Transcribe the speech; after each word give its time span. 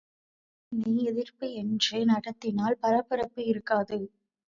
பிரிவினை 0.71 1.03
எதிர்ப்பு 1.03 1.47
என்று 1.53 2.05
நடத்தினால் 2.05 2.79
பரபரப்பு 2.81 3.41
இருக்காது. 3.45 3.99